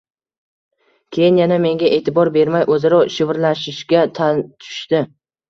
[1.17, 5.05] Keyin yana menga e`tibor bermay, o`zaro shivirlashishga tushishdi